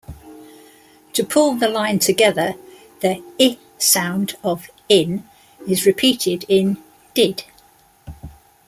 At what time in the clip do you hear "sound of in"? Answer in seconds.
3.77-5.29